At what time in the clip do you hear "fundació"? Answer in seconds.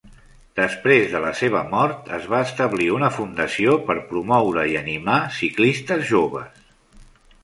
3.17-3.75